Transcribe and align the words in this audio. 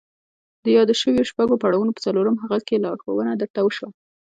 د 0.63 0.65
يادو 0.75 0.93
شويو 1.01 1.27
شپږو 1.29 1.61
پړاوونو 1.61 1.95
په 1.95 2.01
څلورم 2.05 2.35
هغه 2.43 2.59
کې 2.67 2.81
لارښوونه 2.83 3.31
درته 3.41 3.59
وشوه. 3.63 3.89